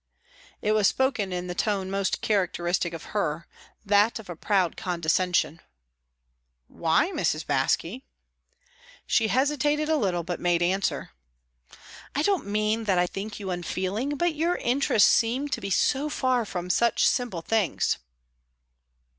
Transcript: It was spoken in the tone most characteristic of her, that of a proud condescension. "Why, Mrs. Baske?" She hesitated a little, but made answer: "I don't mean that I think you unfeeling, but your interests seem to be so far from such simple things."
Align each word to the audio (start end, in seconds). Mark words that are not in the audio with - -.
It 0.63 0.71
was 0.71 0.87
spoken 0.87 1.31
in 1.31 1.45
the 1.45 1.53
tone 1.53 1.91
most 1.91 2.21
characteristic 2.23 2.91
of 2.91 3.03
her, 3.13 3.45
that 3.85 4.17
of 4.17 4.31
a 4.31 4.35
proud 4.35 4.75
condescension. 4.75 5.59
"Why, 6.67 7.11
Mrs. 7.11 7.45
Baske?" 7.45 8.01
She 9.05 9.27
hesitated 9.27 9.89
a 9.89 9.97
little, 9.97 10.23
but 10.23 10.39
made 10.39 10.63
answer: 10.63 11.11
"I 12.15 12.23
don't 12.23 12.47
mean 12.47 12.85
that 12.85 12.97
I 12.97 13.05
think 13.05 13.39
you 13.39 13.51
unfeeling, 13.51 14.17
but 14.17 14.33
your 14.33 14.55
interests 14.55 15.07
seem 15.13 15.49
to 15.49 15.61
be 15.61 15.69
so 15.69 16.09
far 16.09 16.45
from 16.45 16.71
such 16.71 17.07
simple 17.07 17.43
things." 17.43 17.99